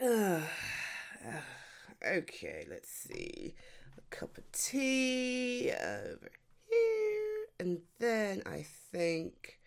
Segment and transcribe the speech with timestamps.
[2.06, 3.54] Okay, let's see.
[3.96, 6.30] A cup of tea over
[6.70, 7.46] here.
[7.58, 9.58] And then I think.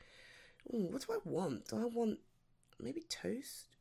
[0.74, 1.68] Ooh, what do I want?
[1.68, 2.20] Do I want
[2.80, 3.76] maybe toast?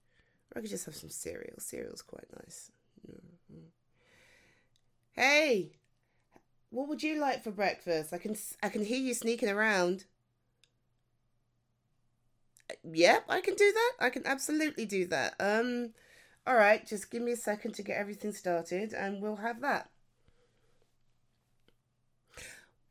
[0.51, 1.59] Or I could just have some cereal.
[1.59, 2.73] Cereal's quite nice.
[3.07, 3.67] Mm-hmm.
[5.13, 5.73] Hey,
[6.71, 8.13] what would you like for breakfast?
[8.13, 10.05] I can I can hear you sneaking around.
[12.85, 13.93] Yep, I can do that.
[14.01, 15.35] I can absolutely do that.
[15.41, 15.91] Um,
[16.49, 19.91] all right, just give me a second to get everything started, and we'll have that.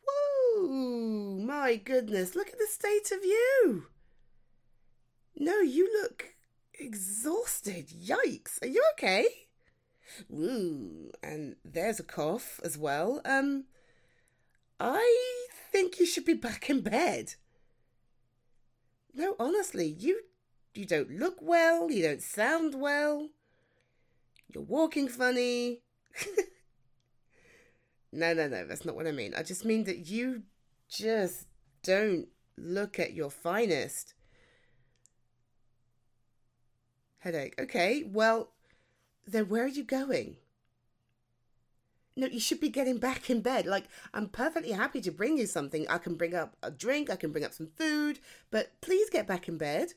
[0.08, 2.36] Whoa, my goodness!
[2.36, 3.88] Look at the state of you.
[5.36, 6.36] No, you look
[6.80, 7.88] exhausted.
[7.88, 8.62] Yikes!
[8.62, 9.26] Are you okay?
[10.30, 13.22] Woo, and there's a cough as well.
[13.26, 13.64] Um,
[14.80, 17.34] I think you should be back in bed.
[19.16, 20.22] No, honestly, you
[20.76, 23.30] you don't look well, you don't sound well.
[24.54, 25.82] You're walking funny.
[28.12, 29.34] no, no, no, that's not what I mean.
[29.36, 30.44] I just mean that you
[30.90, 31.48] just
[31.84, 34.14] don't look at your finest.
[37.20, 37.56] Headache.
[37.60, 38.50] Okay, well,
[39.26, 40.38] then where are you going?
[42.16, 43.68] No, you should be getting back in bed.
[43.68, 45.88] Like, I'm perfectly happy to bring you something.
[45.88, 49.28] I can bring up a drink, I can bring up some food, but please get
[49.28, 49.94] back in bed.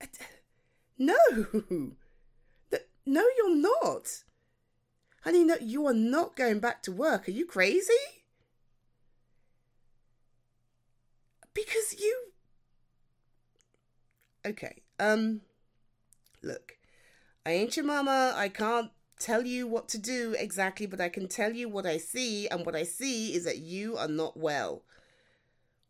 [0.98, 1.14] No.
[3.06, 4.24] No, you're not.
[5.22, 7.28] Honey, no, you are not going back to work.
[7.28, 7.92] Are you crazy?
[11.54, 12.32] Because you.
[14.44, 15.40] Okay, um.
[16.42, 16.76] Look,
[17.44, 18.32] I ain't your mama.
[18.36, 21.96] I can't tell you what to do exactly, but I can tell you what I
[21.96, 24.82] see, and what I see is that you are not well.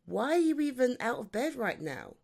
[0.04, 2.14] Why are you even out of bed right now?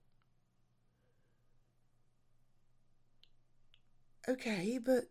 [4.28, 5.08] Okay, but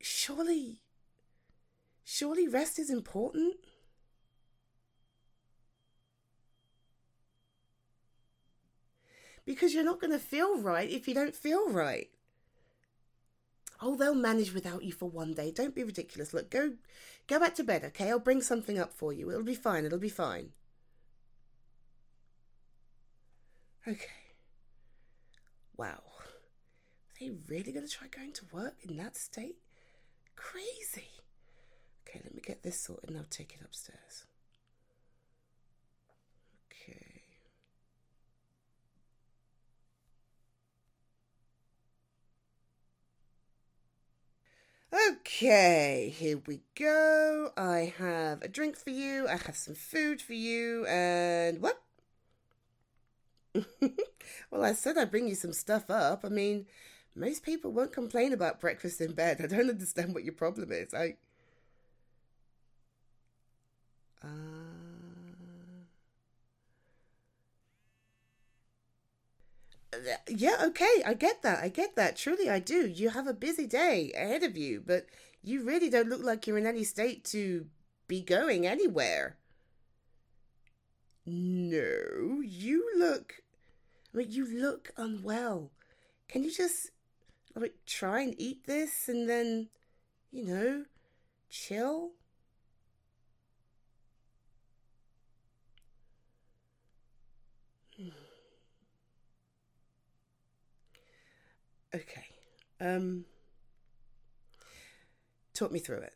[0.00, 0.80] surely,
[2.04, 3.56] surely rest is important.
[9.44, 12.08] Because you're not going to feel right if you don't feel right.
[13.80, 15.50] Oh, they'll manage without you for one day.
[15.50, 16.32] Don't be ridiculous.
[16.32, 16.74] Look, go
[17.26, 18.08] go back to bed, okay?
[18.10, 19.28] I'll bring something up for you.
[19.30, 19.84] It'll be fine.
[19.84, 20.52] It'll be fine.
[23.86, 24.19] Okay.
[25.80, 26.02] Wow.
[26.18, 29.56] Are they really going to try going to work in that state?
[30.36, 31.08] Crazy.
[32.06, 34.26] Okay, let me get this sorted and I'll take it upstairs.
[36.70, 37.22] Okay.
[44.92, 47.52] Okay, here we go.
[47.56, 51.80] I have a drink for you, I have some food for you, and what?
[54.50, 56.24] well, I said I'd bring you some stuff up.
[56.24, 56.66] I mean,
[57.14, 59.40] most people won't complain about breakfast in bed.
[59.42, 60.94] I don't understand what your problem is.
[60.94, 61.16] I.
[64.22, 64.28] Uh...
[70.28, 71.62] Yeah, okay, I get that.
[71.62, 72.16] I get that.
[72.16, 72.86] Truly, I do.
[72.86, 75.06] You have a busy day ahead of you, but
[75.42, 77.66] you really don't look like you're in any state to
[78.06, 79.36] be going anywhere.
[81.24, 83.42] No, you look.
[84.12, 85.70] I mean, you look unwell.
[86.28, 86.90] Can you just
[87.54, 89.68] like try and eat this and then,
[90.32, 90.84] you know,
[91.50, 92.12] chill?
[101.94, 102.24] Okay.
[102.80, 103.24] Um
[105.54, 106.14] talk me through it.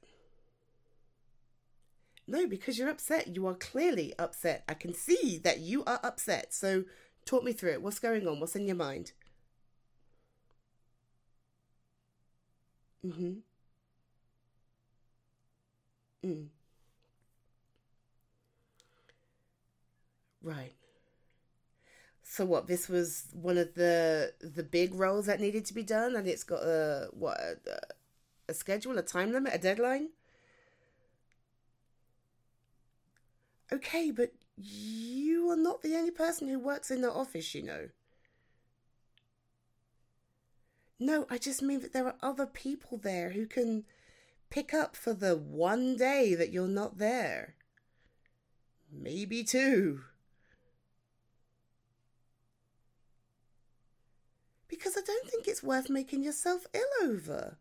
[2.27, 3.35] No, because you're upset.
[3.35, 4.65] You are clearly upset.
[4.69, 6.55] I can see that you are upset.
[6.55, 6.85] So
[7.25, 7.83] talk me through it.
[7.83, 8.41] What's going on?
[8.41, 9.13] What's in your mind?
[13.03, 13.43] Mhm.
[16.25, 16.49] Mm.
[20.43, 20.75] Right.
[22.23, 22.67] So what?
[22.67, 26.45] This was one of the the big roles that needed to be done, and it's
[26.45, 27.59] got a what a,
[28.49, 30.11] a schedule, a time limit, a deadline.
[33.73, 37.89] Okay, but you are not the only person who works in the office, you know.
[40.99, 43.85] No, I just mean that there are other people there who can
[44.51, 47.57] pick up for the one day that you're not there.
[48.93, 50.03] Maybe two.
[54.69, 57.59] Because I don't think it's worth making yourself ill over.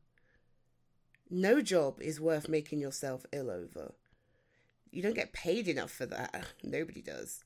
[1.30, 3.94] No job is worth making yourself ill over.
[4.94, 6.46] You don't get paid enough for that.
[6.64, 7.44] Nobody does.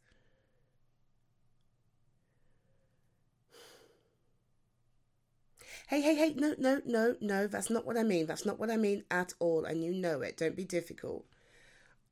[5.87, 8.25] Hey, hey, hey, no, no, no, no, that's not what I mean.
[8.27, 9.65] That's not what I mean at all.
[9.65, 10.37] And you know it.
[10.37, 11.25] Don't be difficult.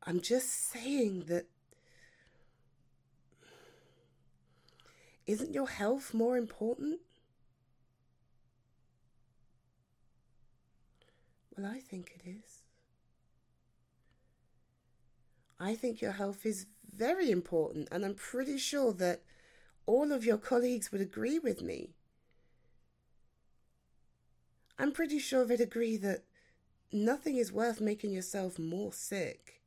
[0.03, 1.47] I'm just saying that.
[5.27, 6.99] Isn't your health more important?
[11.57, 12.61] Well, I think it is.
[15.59, 19.21] I think your health is very important, and I'm pretty sure that
[19.85, 21.95] all of your colleagues would agree with me.
[24.77, 26.23] I'm pretty sure they'd agree that
[26.91, 29.61] nothing is worth making yourself more sick.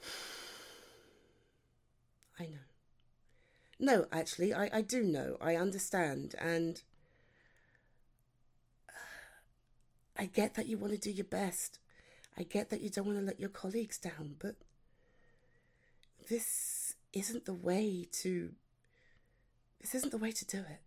[2.38, 2.58] I know.
[3.78, 5.36] No, actually, I, I do know.
[5.40, 6.34] I understand.
[6.38, 6.82] And
[10.16, 11.78] I get that you want to do your best.
[12.38, 14.56] I get that you don't want to let your colleagues down, but
[16.28, 18.52] this isn't the way to.
[19.80, 20.80] This isn't the way to do it.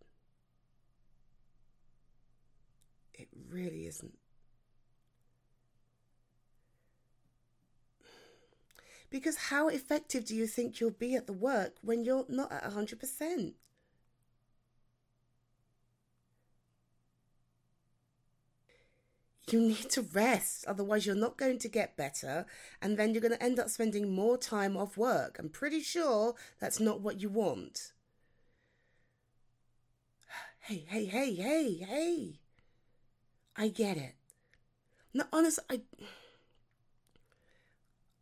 [3.13, 4.17] It really isn't.
[9.09, 12.63] Because how effective do you think you'll be at the work when you're not at
[12.63, 13.53] 100%?
[19.49, 22.45] You need to rest, otherwise, you're not going to get better,
[22.81, 25.37] and then you're going to end up spending more time off work.
[25.39, 27.93] I'm pretty sure that's not what you want.
[30.59, 32.39] Hey, hey, hey, hey, hey.
[33.55, 34.15] I get it.
[35.13, 35.79] No, honest, I.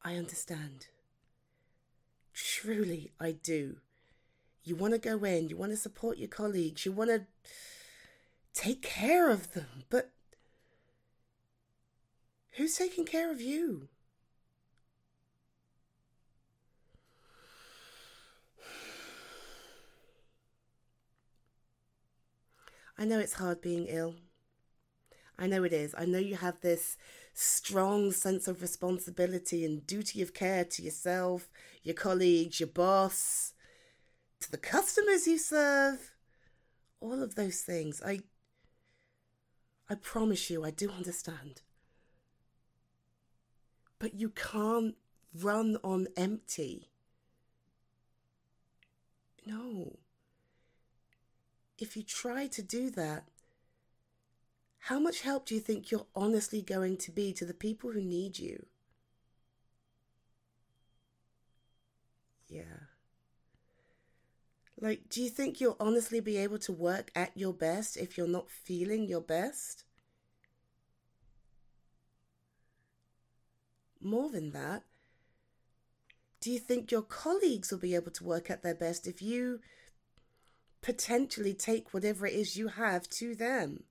[0.03, 0.85] I understand.
[2.35, 3.77] Truly, I do.
[4.63, 7.25] You want to go in, you want to support your colleagues, you want to
[8.53, 10.11] take care of them, but
[12.55, 13.89] who's taking care of you?
[22.97, 24.15] I know it's hard being ill.
[25.37, 25.93] I know it is.
[25.97, 26.95] I know you have this
[27.33, 31.49] strong sense of responsibility and duty of care to yourself,
[31.83, 33.53] your colleagues, your boss,
[34.39, 36.13] to the customers you serve,
[37.01, 38.01] all of those things.
[38.05, 38.21] I
[39.89, 41.61] I promise you I do understand.
[43.99, 44.95] But you can't
[45.33, 46.89] run on empty.
[49.45, 49.99] No.
[51.77, 53.29] If you try to do that,
[54.79, 58.01] how much help do you think you're honestly going to be to the people who
[58.01, 58.67] need you?
[62.47, 62.87] Yeah.
[64.79, 68.27] Like, do you think you'll honestly be able to work at your best if you're
[68.27, 69.83] not feeling your best?
[74.05, 74.83] More than that,
[76.39, 79.61] do you think your colleagues will be able to work at their best if you
[80.83, 83.85] potentially take whatever it is you have to them?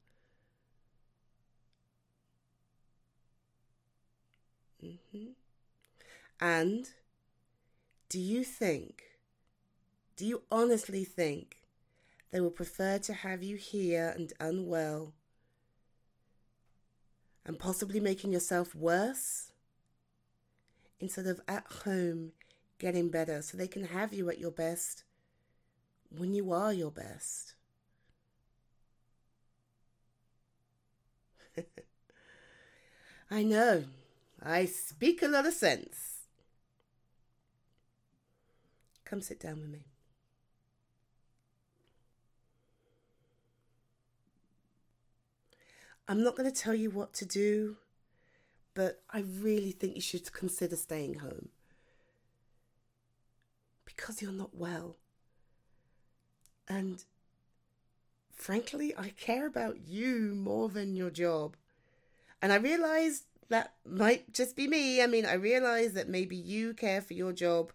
[4.84, 5.32] Mm-hmm.
[6.40, 6.90] And
[8.08, 9.02] do you think,
[10.16, 11.56] do you honestly think
[12.30, 15.12] they will prefer to have you here and unwell
[17.44, 19.50] and possibly making yourself worse
[21.00, 22.32] instead of at home
[22.78, 25.04] getting better so they can have you at your best
[26.16, 27.54] when you are your best?
[33.30, 33.84] I know
[34.42, 36.14] I speak a lot of sense.
[39.04, 39.84] Come sit down with me.
[46.06, 47.76] I'm not going to tell you what to do,
[48.74, 51.48] but I really think you should consider staying home.
[53.84, 54.96] Because you're not well.
[56.68, 57.04] And
[58.32, 61.56] frankly, I care about you more than your job.
[62.42, 65.02] And I realize that might just be me.
[65.02, 67.72] I mean, I realize that maybe you care for your job.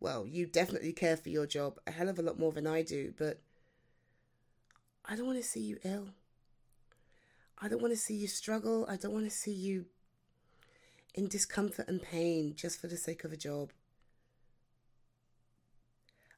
[0.00, 2.82] Well, you definitely care for your job a hell of a lot more than I
[2.82, 3.40] do, but
[5.04, 6.08] I don't want to see you ill.
[7.60, 8.86] I don't want to see you struggle.
[8.88, 9.86] I don't want to see you
[11.14, 13.72] in discomfort and pain just for the sake of a job.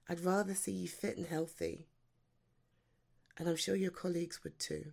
[0.09, 1.87] I'd rather see you fit and healthy.
[3.39, 4.93] And I'm sure your colleagues would too.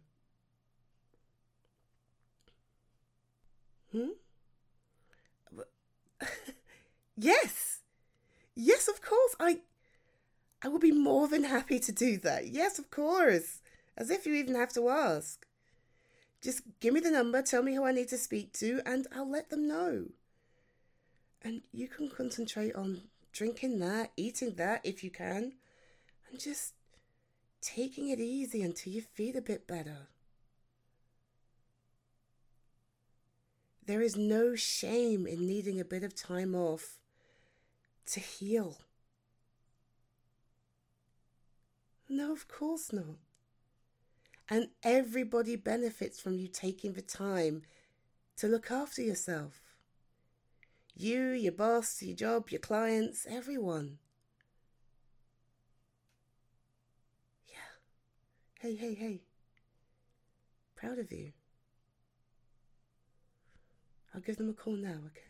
[3.91, 4.10] Hmm?
[7.17, 7.79] yes.
[8.55, 9.36] Yes, of course.
[9.39, 9.60] I
[10.62, 12.50] I will be more than happy to do that.
[12.50, 13.62] Yes, of course.
[13.98, 15.47] As if you even have to ask.
[16.41, 19.29] Just give me the number, tell me who I need to speak to, and I'll
[19.29, 20.06] let them know.
[21.41, 23.01] And you can concentrate on
[23.32, 25.53] drinking that, eating that if you can,
[26.29, 26.74] and just
[27.62, 30.08] taking it easy until you feel a bit better.
[33.86, 37.00] There is no shame in needing a bit of time off
[38.08, 38.77] to heal.
[42.10, 43.17] No, of course not.
[44.50, 47.63] And everybody benefits from you taking the time
[48.38, 49.62] to look after yourself.
[50.96, 53.98] You, your boss, your job, your clients, everyone.
[57.48, 57.56] Yeah.
[58.62, 59.22] Hey, hey, hey.
[60.75, 61.34] Proud of you.
[64.16, 65.26] I'll give them a call now, okay?